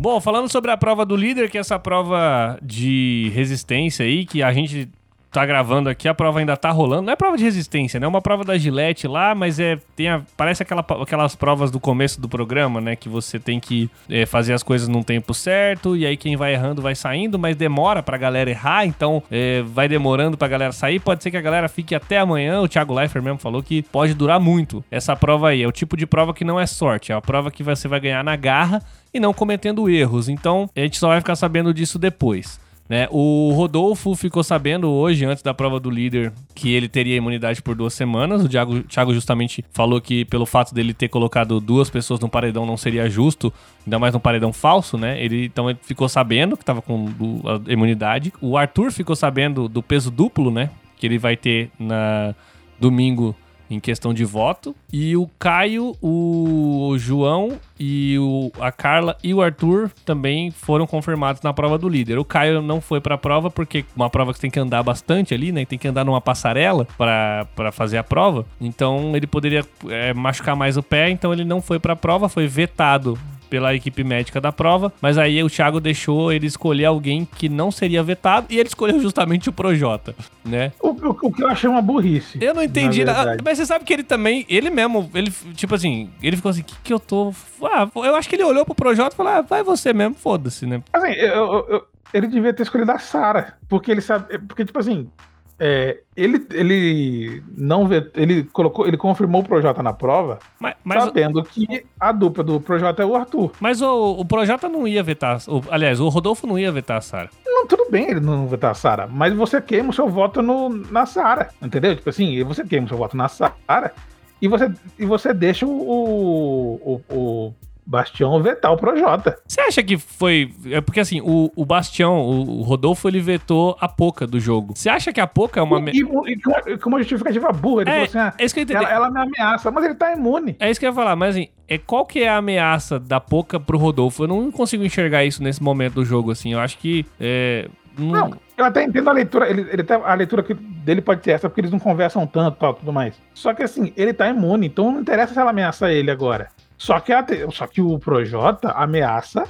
[0.05, 4.43] Bom, falando sobre a prova do líder, que é essa prova de resistência aí, que
[4.43, 4.87] a gente
[5.35, 7.03] tá gravando aqui, a prova ainda tá rolando.
[7.03, 8.05] Não é prova de resistência, né?
[8.05, 9.77] É uma prova da Gillette lá, mas é.
[9.95, 12.95] Tem a, parece aquela, aquelas provas do começo do programa, né?
[12.95, 16.53] Que você tem que é, fazer as coisas num tempo certo, e aí quem vai
[16.53, 20.99] errando vai saindo, mas demora pra galera errar, então é, vai demorando pra galera sair.
[20.99, 22.61] Pode ser que a galera fique até amanhã.
[22.61, 25.61] O Thiago Leifert mesmo falou que pode durar muito essa prova aí.
[25.61, 27.99] É o tipo de prova que não é sorte, é a prova que você vai
[27.99, 28.81] ganhar na garra
[29.13, 30.29] e não cometendo erros.
[30.29, 32.63] Então a gente só vai ficar sabendo disso depois.
[32.87, 33.07] Né?
[33.09, 37.75] O Rodolfo ficou sabendo hoje, antes da prova do líder, que ele teria imunidade por
[37.75, 38.43] duas semanas.
[38.43, 42.65] O Thiago, Thiago justamente falou que pelo fato dele ter colocado duas pessoas no paredão
[42.65, 43.51] não seria justo,
[43.85, 45.19] ainda mais num paredão falso, né?
[45.23, 47.09] Ele, então ele ficou sabendo que estava com
[47.45, 48.31] a imunidade.
[48.39, 50.69] O Arthur ficou sabendo do peso duplo, né?
[50.97, 52.35] Que ele vai ter na
[52.79, 53.35] domingo
[53.69, 54.75] em questão de voto.
[54.91, 61.41] E o Caio, o João e o, a Carla e o Arthur também foram confirmados
[61.41, 62.17] na prova do líder.
[62.17, 64.83] O Caio não foi para a prova porque uma prova que você tem que andar
[64.83, 65.65] bastante ali, né?
[65.65, 68.45] Tem que andar numa passarela para fazer a prova.
[68.59, 72.29] Então ele poderia é, machucar mais o pé, então ele não foi para a prova,
[72.29, 73.17] foi vetado
[73.49, 77.71] pela equipe médica da prova, mas aí o Thiago deixou ele escolher alguém que não
[77.71, 80.71] seria vetado e ele escolheu justamente o Projota, né?
[80.81, 82.37] O, o, o que eu achei uma burrice.
[82.41, 86.09] Eu não entendi nada, mas você sabe que ele também, ele mesmo, ele, tipo assim,
[86.21, 87.33] ele ficou assim, o que, que eu tô...
[87.63, 90.65] Ah, eu acho que ele olhou pro Projota e falou, ah, vai você mesmo, foda-se,
[90.65, 90.81] né?
[90.93, 95.09] Assim, eu, eu, ele devia ter escolhido a Sara, porque ele sabe, porque tipo assim,
[95.59, 101.03] é, ele, ele não vê, ele colocou, ele confirmou o Projota na prova, mas, mas
[101.03, 103.51] sabendo que a dupla do Projota é o Arthur.
[103.59, 107.01] Mas o, o Projota não ia vetar, o, aliás, o Rodolfo não ia vetar a
[107.01, 107.29] Sara.
[107.45, 110.69] Não, tudo bem ele não vetar a Sara, mas você queima o seu voto no,
[110.69, 111.95] na Sara, entendeu?
[111.95, 113.93] Tipo assim, você queima o seu voto na Sara
[114.41, 117.53] e você, e você deixa o, o, o,
[117.85, 119.37] Bastião vetar o Projota.
[119.47, 120.51] Você acha que foi.
[120.71, 124.73] É porque assim, o, o Bastião, o, Rodolfo, ele vetou a Poca do jogo.
[124.75, 125.79] Você acha que a Poca é uma.
[125.91, 128.63] E, e, com uma justificativa burra, ele é, falou assim: ah, é isso que eu
[128.63, 128.83] entendi.
[128.83, 130.55] Ela, ela, me ameaça, mas ele tá imune.
[130.59, 133.19] É isso que eu ia falar, mas assim, é, qual que é a ameaça da
[133.19, 134.23] Poca pro Rodolfo?
[134.23, 136.53] Eu não consigo enxergar isso nesse momento do jogo, assim.
[136.53, 137.05] Eu acho que.
[137.19, 139.49] É, não, não eu até entendo a leitura.
[139.49, 140.45] Ele, ele tá, a leitura
[140.83, 143.19] dele pode ser essa, porque eles não conversam tanto e tudo mais.
[143.33, 146.49] Só que assim, ele tá imune, então não interessa se ela ameaça ele agora.
[146.77, 149.47] Só que, a, só que o Projota ameaça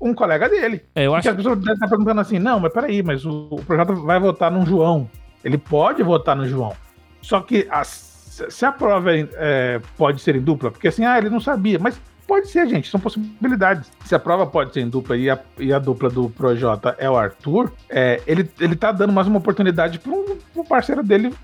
[0.00, 0.82] um colega dele.
[0.94, 1.22] É, eu acho...
[1.22, 4.18] que as pessoas devem estar perguntando assim, não, mas peraí, mas o, o Projota vai
[4.18, 5.10] votar no João.
[5.44, 6.74] Ele pode votar no João.
[7.20, 11.28] Só que a, se a prova é, pode ser em dupla, porque assim, ah, ele
[11.28, 13.90] não sabia, mas pode ser, gente, são possibilidades.
[14.04, 17.10] Se a prova pode ser em dupla e a, e a dupla do Projota é
[17.10, 21.34] o Arthur, é, ele, ele tá dando mais uma oportunidade para um parceiro dele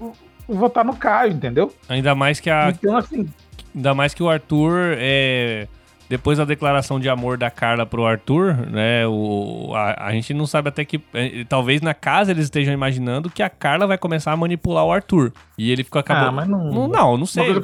[0.48, 1.74] votar no Caio, entendeu?
[1.88, 2.70] Ainda mais que a.
[2.70, 3.28] Então, assim,
[3.76, 5.68] Ainda mais que o Arthur é.
[6.08, 9.06] Depois da declaração de amor da Carla pro Arthur, né?
[9.08, 11.00] O, a, a gente não sabe até que.
[11.12, 14.92] É, talvez na casa eles estejam imaginando que a Carla vai começar a manipular o
[14.92, 15.32] Arthur.
[15.58, 16.28] E ele fica acabando.
[16.28, 16.70] Ah, mas não.
[16.70, 17.60] Não, não, não sei.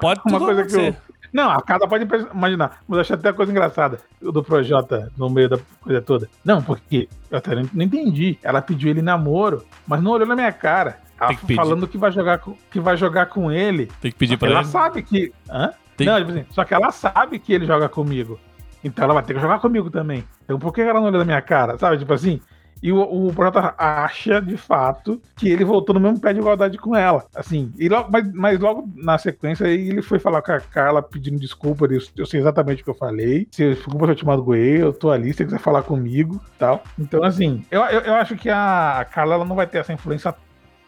[0.00, 0.96] Pode uma coisa que eu,
[1.32, 2.82] Não, a Carla pode imaginar.
[2.88, 6.28] Mas eu achei até a coisa engraçada do Projota no meio da coisa toda.
[6.44, 8.38] Não, porque eu até não entendi.
[8.42, 10.98] Ela pediu ele namoro, mas não olhou na minha cara.
[11.28, 13.86] Tem que falando que vai jogar com, que vai jogar com ele.
[14.00, 14.58] Tem que pedir para ele.
[14.58, 15.32] Ela sabe que.
[15.48, 15.72] Hã?
[15.96, 16.06] Tem...
[16.06, 18.38] Não, tipo assim, só que ela sabe que ele joga comigo.
[18.82, 20.24] Então ela vai ter que jogar comigo também.
[20.44, 21.78] Então por que ela não olha na minha cara?
[21.78, 21.98] Sabe?
[21.98, 22.40] Tipo assim.
[22.82, 26.78] E o, o Projota acha, de fato, que ele voltou no mesmo pé de igualdade
[26.78, 27.26] com ela.
[27.34, 31.38] Assim, e logo, mas, mas logo na sequência ele foi falar com a Carla pedindo
[31.38, 31.84] desculpa.
[31.84, 33.46] Eu, eu sei exatamente o que eu falei.
[33.50, 36.82] Se desculpa se eu te magoei, eu tô ali, se você quiser falar comigo tal.
[36.98, 40.34] Então, assim, eu, eu, eu acho que a Carla ela não vai ter essa influência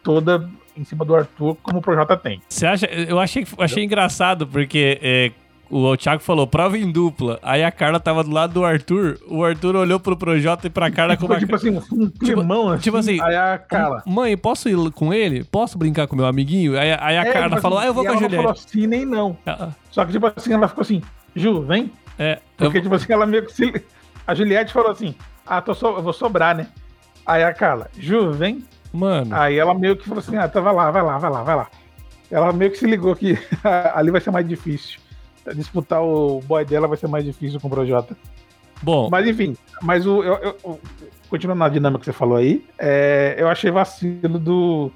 [0.03, 2.41] toda em cima do Arthur, como o Projota tem.
[2.49, 2.85] Você acha?
[2.87, 5.31] Eu achei, achei engraçado, porque é,
[5.69, 7.39] o Thiago falou prova em dupla.
[7.41, 9.19] Aí a Carla tava do lado do Arthur.
[9.27, 11.37] O Arthur olhou pro Projota e pra Carla como.
[11.37, 13.13] Tipo, assim, um climão tipo, assim.
[13.15, 13.21] Tipo assim.
[13.21, 14.03] Aí a Carla.
[14.05, 15.43] Mãe, posso ir com ele?
[15.43, 16.77] Posso brincar com meu amiguinho?
[16.77, 18.35] Aí, aí a é, Carla falou, assim, ah, eu vou com a Juliette.
[18.35, 19.37] Ela não falou sim nem não.
[19.45, 19.69] Ah, ah.
[19.89, 21.01] Só que, tipo assim, ela ficou assim,
[21.35, 21.91] Ju, vem.
[22.19, 22.39] É.
[22.57, 22.81] Porque, eu...
[22.83, 23.83] tipo assim, ela meio que se.
[24.27, 25.87] A Juliette falou assim: Ah, tô so...
[25.87, 26.67] eu vou sobrar, né?
[27.25, 28.63] Aí a Carla, Ju, vem.
[28.93, 29.35] Mano.
[29.35, 31.55] Aí ela meio que falou assim: ah, tá, vai lá, vai lá, vai lá, vai
[31.55, 31.67] lá.
[32.29, 33.37] Ela meio que se ligou que
[33.93, 34.99] ali vai ser mais difícil.
[35.55, 38.15] Disputar o boy dela vai ser mais difícil com o Projota.
[38.81, 39.09] Bom.
[39.09, 40.79] Mas enfim, mas o, eu, eu,
[41.29, 44.91] continuando na dinâmica que você falou aí, é, eu achei vacilo do,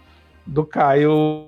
[0.45, 1.47] do Caio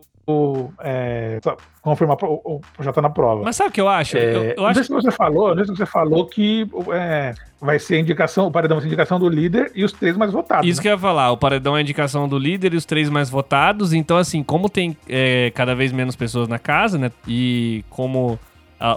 [0.82, 1.40] é,
[1.82, 3.44] confirmar o, o projeto na prova.
[3.44, 4.18] Mas sabe o que eu acho?
[4.18, 4.84] É, eu, eu acho...
[4.84, 8.78] se você falou, sei se você falou que é, vai ser a indicação, o paredão
[8.78, 10.68] vai ser a indicação do líder e os três mais votados.
[10.68, 10.82] Isso né?
[10.84, 13.30] que eu ia falar, o paredão é a indicação do líder e os três mais
[13.30, 13.94] votados.
[13.94, 17.12] Então, assim, como tem é, cada vez menos pessoas na casa, né?
[17.28, 18.40] E como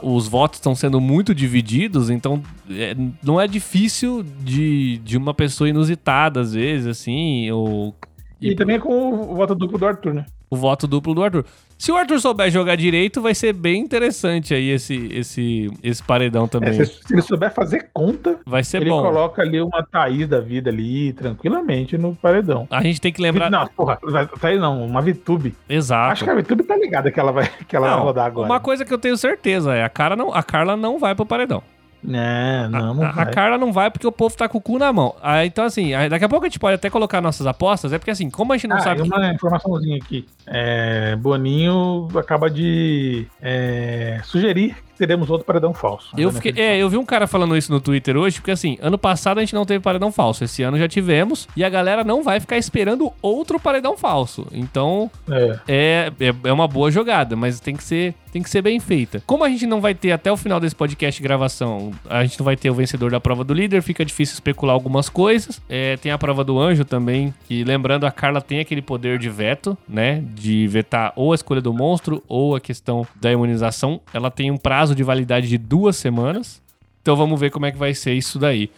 [0.02, 2.40] os votos estão sendo muito divididos, então
[2.70, 7.94] é, não é difícil de, de uma pessoa inusitada, às vezes, assim, ou...
[8.40, 10.26] E, e também com o voto duplo do Arthur, né?
[10.52, 11.46] O voto duplo do Arthur.
[11.78, 16.46] Se o Arthur souber jogar direito, vai ser bem interessante aí esse, esse, esse paredão
[16.46, 16.78] também.
[16.78, 19.00] É, se, ele souber fazer conta, vai ser ele bom.
[19.00, 22.68] coloca ali uma Thaís da vida ali, tranquilamente, no paredão.
[22.70, 23.50] A gente tem que lembrar.
[23.50, 23.98] Não, porra,
[24.38, 25.54] Thaís não, uma Vitube.
[25.66, 26.12] Exato.
[26.12, 28.46] Acho que a Vitube tá ligada que ela vai, que ela não, vai rodar agora.
[28.46, 31.24] Uma coisa que eu tenho certeza é a, cara não, a Carla não vai pro
[31.24, 31.62] paredão.
[32.08, 34.76] É, não, não a, a, Carla não vai porque o povo tá com o cu
[34.76, 35.14] na mão.
[35.22, 38.10] Ah, então, assim, daqui a pouco a gente pode até colocar nossas apostas, é porque
[38.10, 39.02] assim, como a gente não ah, sabe.
[39.02, 39.34] Uma que...
[39.34, 40.26] informaçãozinha aqui.
[40.46, 46.14] É, Boninho acaba de é, sugerir teremos outro paredão falso.
[46.16, 48.96] Eu, fiquei, é, eu vi um cara falando isso no Twitter hoje, porque assim, ano
[48.96, 52.22] passado a gente não teve paredão falso, esse ano já tivemos, e a galera não
[52.22, 54.46] vai ficar esperando outro paredão falso.
[54.52, 58.62] Então, é, é, é, é uma boa jogada, mas tem que ser tem que ser
[58.62, 59.22] bem feita.
[59.26, 62.38] Como a gente não vai ter até o final desse podcast de gravação, a gente
[62.38, 65.60] não vai ter o vencedor da prova do líder, fica difícil especular algumas coisas.
[65.68, 69.28] É, tem a prova do anjo também, que lembrando, a Carla tem aquele poder de
[69.28, 70.24] veto, né?
[70.34, 74.00] De vetar ou a escolha do monstro ou a questão da imunização.
[74.12, 76.62] Ela tem um prazo de validade de duas semanas.
[77.00, 78.70] Então vamos ver como é que vai ser isso daí.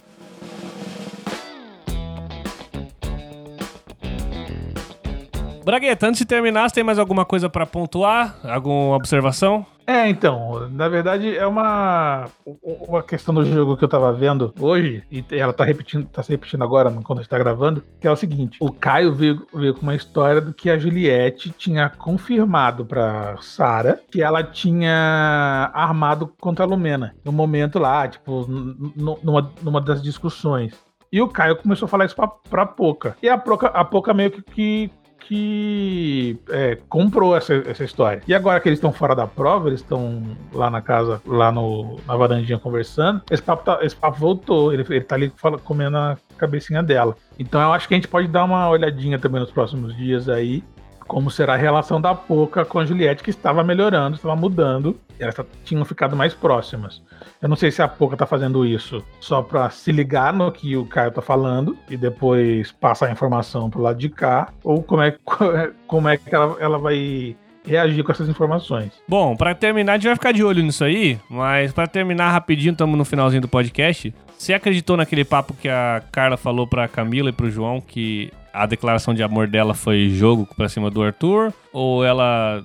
[5.65, 8.37] Bragueta, antes de terminar, você tem mais alguma coisa para pontuar?
[8.45, 9.65] Alguma observação?
[9.87, 12.27] É, então, na verdade é uma,
[12.63, 16.31] uma questão do jogo que eu tava vendo hoje, e ela tá repetindo, tá se
[16.31, 19.75] repetindo agora quando a gente tá gravando, que é o seguinte: o Caio veio, veio
[19.75, 26.33] com uma história do que a Juliette tinha confirmado pra Sara que ela tinha armado
[26.41, 27.15] contra a Lumena.
[27.25, 30.75] No momento lá, tipo, numa, numa das discussões.
[31.13, 33.17] E o Caio começou a falar isso pra, pra Poca.
[33.23, 34.91] E a Poca, a Poca meio que, que
[35.27, 38.23] que é, comprou essa, essa história.
[38.27, 41.99] E agora que eles estão fora da prova, eles estão lá na casa, lá no,
[42.07, 44.73] na varandinha conversando, esse papo, tá, esse papo voltou.
[44.73, 47.17] Ele, ele tá ali fala, comendo a cabecinha dela.
[47.39, 50.63] Então eu acho que a gente pode dar uma olhadinha também nos próximos dias aí
[51.07, 55.35] como será a relação da Poca com a Juliette, que estava melhorando, estava mudando, elas
[55.65, 57.03] tinham ficado mais próximas.
[57.41, 60.77] Eu não sei se a Poca tá fazendo isso só para se ligar no que
[60.77, 65.03] o Caio tá falando e depois passar a informação pro lado de cá, ou como
[65.03, 65.17] é,
[65.87, 68.93] como é que ela, ela vai reagir com essas informações.
[69.09, 72.73] Bom, para terminar, a gente vai ficar de olho nisso aí, mas para terminar rapidinho,
[72.73, 74.15] estamos no finalzinho do podcast.
[74.37, 78.67] Você acreditou naquele papo que a Carla falou pra Camila e pro João que a
[78.67, 81.53] declaração de amor dela foi jogo pra cima do Arthur?
[81.73, 82.63] Ou ela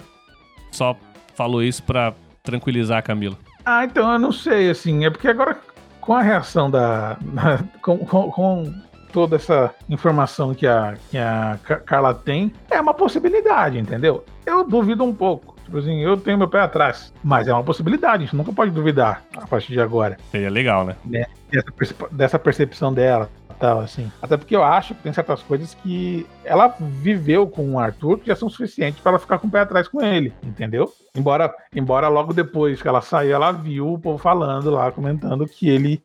[0.71, 0.95] só
[1.35, 3.37] falou isso pra tranquilizar a Camila?
[3.65, 5.05] Ah, então eu não sei, assim.
[5.05, 5.57] É porque agora,
[6.01, 7.17] com a reação da.
[7.81, 8.73] com, com, com
[9.11, 14.23] toda essa informação que a, que a Carla tem, é uma possibilidade, entendeu?
[14.45, 15.55] Eu duvido um pouco.
[15.63, 17.13] Tipo assim, eu tenho meu pé atrás.
[17.23, 20.17] Mas é uma possibilidade, a gente nunca pode duvidar a partir de agora.
[20.31, 20.95] Seria legal, né?
[21.05, 21.25] né?
[21.51, 24.11] Dessa, dessa percepção dela tal, assim.
[24.21, 28.27] Até porque eu acho que tem certas coisas que ela viveu com o Arthur que
[28.27, 30.91] já são suficientes para ela ficar com o pé atrás com ele, entendeu?
[31.13, 35.69] Embora, embora logo depois que ela saiu, ela viu o povo falando lá, comentando que
[35.69, 36.01] ele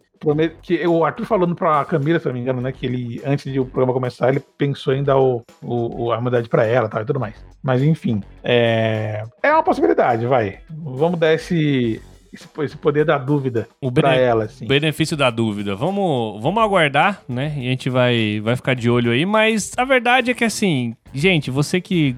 [0.62, 3.60] que o Arthur falando pra Camila, se não me engano, né, que ele, antes de
[3.60, 7.04] o programa começar, ele pensou em dar o, o, a imunidade pra ela tal, e
[7.04, 7.34] tudo mais.
[7.62, 10.58] Mas enfim, é, é uma possibilidade, vai.
[10.70, 12.00] Vamos dar esse,
[12.32, 14.66] esse, poder da dúvida o para ela, assim.
[14.66, 15.74] benefício da dúvida.
[15.74, 17.54] Vamos, vamos aguardar, né?
[17.56, 19.24] E a gente vai, vai ficar de olho aí.
[19.24, 22.16] Mas a verdade é que, assim, gente, você que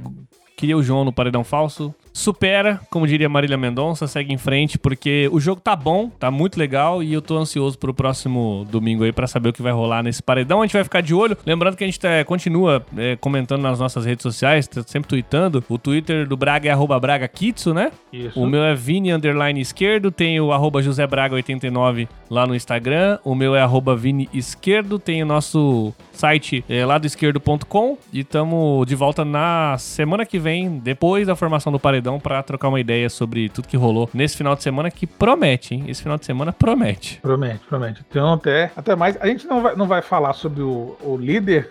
[0.56, 5.28] queria o João no Paredão Falso, supera, como diria Marília Mendonça, segue em frente, porque
[5.30, 9.12] o jogo tá bom, tá muito legal e eu tô ansioso pro próximo domingo aí
[9.12, 10.62] para saber o que vai rolar nesse paredão.
[10.62, 11.36] A gente vai ficar de olho.
[11.44, 15.62] Lembrando que a gente tá, continua é, comentando nas nossas redes sociais, tá sempre tweetando.
[15.68, 17.92] O Twitter do Braga é arroba Braga Kitsu, né?
[18.10, 18.40] Isso.
[18.40, 23.18] O meu é Vini underline esquerdo, tem o arroba José Braga 89 lá no Instagram.
[23.24, 28.94] O meu é arroba Vini esquerdo, tem o nosso site é, ladoesquerdo.com e estamos de
[28.94, 33.10] volta na semana que vem, depois da formação do paredão Paredão para trocar uma ideia
[33.10, 35.84] sobre tudo que rolou nesse final de semana que promete, hein?
[35.88, 37.18] Esse final de semana promete.
[37.20, 38.04] Promete, promete.
[38.08, 39.20] Então até, até mais.
[39.20, 41.70] A gente não vai, não vai falar sobre o, o líder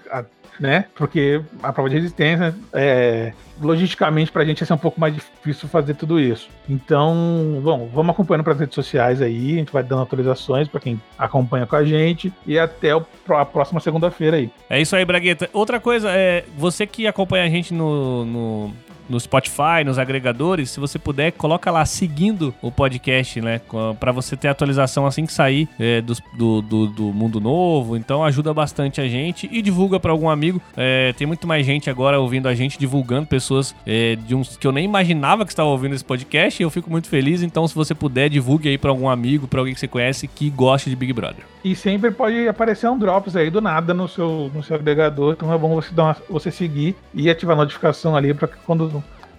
[0.59, 0.85] né?
[0.95, 5.67] Porque a prova de resistência, é, logisticamente, pra gente ia ser um pouco mais difícil
[5.67, 6.49] fazer tudo isso.
[6.69, 10.79] Então, bom, vamos acompanhando para as redes sociais aí, a gente vai dando atualizações para
[10.79, 14.49] quem acompanha com a gente e até o, a próxima segunda-feira aí.
[14.69, 15.49] É isso aí, Bragueta.
[15.53, 18.73] Outra coisa, é você que acompanha a gente no, no
[19.09, 23.61] no Spotify, nos agregadores, se você puder, coloca lá seguindo o podcast, né?
[23.99, 27.95] para você ter atualização assim que sair é, do, do, do, do, mundo novo.
[27.95, 30.61] Então ajuda bastante a gente e divulga para algum amigo.
[30.75, 34.65] É, tem muito mais gente agora ouvindo a gente, divulgando pessoas é, de uns que
[34.65, 36.61] eu nem imaginava que estavam ouvindo esse podcast.
[36.61, 37.41] E eu fico muito feliz.
[37.41, 40.49] Então, se você puder, divulgue aí para algum amigo, para alguém que você conhece que
[40.49, 41.45] goste de Big Brother.
[41.63, 45.33] E sempre pode aparecer um drops aí do nada no seu, no seu agregador.
[45.33, 48.94] Então é bom você, dar uma, você seguir e ativar a notificação ali para quando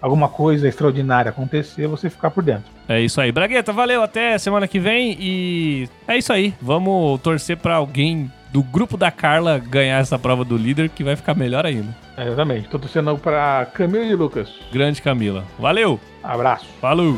[0.07, 2.71] alguma coisa extraordinária acontecer, você ficar por dentro.
[2.87, 3.31] É isso aí.
[3.31, 4.01] Bragueta, valeu.
[4.01, 5.17] Até semana que vem.
[5.19, 6.53] E é isso aí.
[6.61, 11.15] Vamos torcer para alguém do grupo da Carla ganhar essa prova do líder, que vai
[11.15, 11.95] ficar melhor ainda.
[12.15, 12.69] É, exatamente.
[12.69, 14.53] Tô torcendo para Camila e Lucas.
[14.71, 15.43] Grande Camila.
[15.59, 15.99] Valeu.
[16.23, 16.65] Abraço.
[16.81, 17.17] Falou.